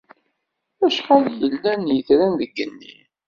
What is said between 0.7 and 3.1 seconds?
Acḥal yellan n yitran deg igenni?